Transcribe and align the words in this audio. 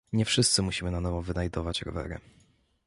Nie 0.13 0.25
wszyscy 0.25 0.61
musimy 0.61 0.91
na 0.91 1.01
nowo 1.01 1.21
wynajdować 1.21 1.81
rowery 1.81 2.19